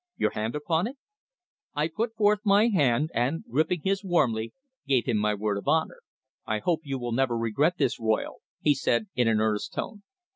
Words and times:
"Your 0.17 0.31
hand 0.31 0.55
upon 0.55 0.87
it?" 0.87 0.97
I 1.75 1.87
put 1.87 2.15
forth 2.15 2.39
my 2.43 2.69
hand 2.69 3.11
and, 3.13 3.43
gripping 3.47 3.81
his 3.83 4.03
warmly, 4.03 4.51
gave 4.87 5.05
him 5.05 5.17
my 5.17 5.35
word 5.35 5.59
of 5.59 5.67
honour. 5.67 5.99
"I 6.43 6.57
hope 6.57 6.81
you 6.83 6.97
will 6.97 7.11
never 7.11 7.37
regret 7.37 7.77
this, 7.77 7.99
Royle," 7.99 8.37
he 8.61 8.73
said 8.73 9.09
in 9.13 9.27
an 9.27 9.39
earnest 9.39 9.73
tone. 9.73 10.01